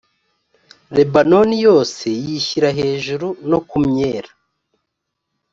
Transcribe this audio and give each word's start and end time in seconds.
lebanoni 0.95 1.55
yose 1.67 2.05
yishyira 2.25 2.69
hejuru 2.79 3.27
no 3.49 3.59
ku 3.69 3.77
myela 3.87 4.31